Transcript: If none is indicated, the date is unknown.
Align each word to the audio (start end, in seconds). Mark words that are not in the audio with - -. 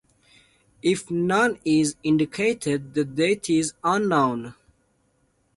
If 0.81 1.11
none 1.11 1.59
is 1.63 1.95
indicated, 2.01 2.95
the 2.95 3.05
date 3.05 3.51
is 3.51 3.73
unknown. 3.83 4.55